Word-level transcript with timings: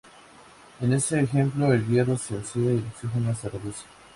En 0.81 0.93
ese 0.93 1.19
ejemplo, 1.21 1.71
el 1.71 1.85
hierro 1.85 2.17
se 2.17 2.35
oxida 2.35 2.71
y 2.71 2.77
el 2.77 2.87
oxígeno 2.87 3.35
se 3.35 3.49
reduce. 3.49 3.83